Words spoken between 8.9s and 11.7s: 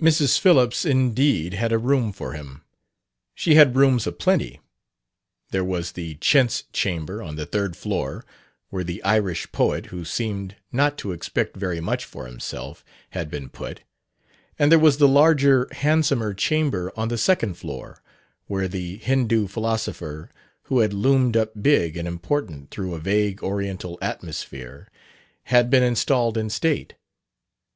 Irish poet (who seemed not to expect